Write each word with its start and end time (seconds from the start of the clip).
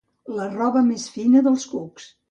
La 0.37 0.47
roba 0.53 0.83
més 0.89 1.05
fina 1.19 1.47
dels 1.51 1.71
cucs. 1.77 2.13